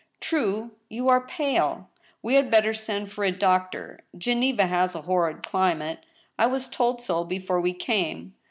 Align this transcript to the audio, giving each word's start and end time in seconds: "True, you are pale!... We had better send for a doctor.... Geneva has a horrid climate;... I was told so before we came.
"True, 0.29 0.71
you 0.89 1.09
are 1.09 1.21
pale!... 1.27 1.87
We 2.23 2.33
had 2.33 2.49
better 2.49 2.73
send 2.73 3.11
for 3.11 3.23
a 3.23 3.29
doctor.... 3.29 3.99
Geneva 4.17 4.65
has 4.65 4.95
a 4.95 5.01
horrid 5.03 5.45
climate;... 5.45 5.99
I 6.39 6.47
was 6.47 6.69
told 6.69 7.03
so 7.03 7.23
before 7.23 7.61
we 7.61 7.73
came. 7.73 8.33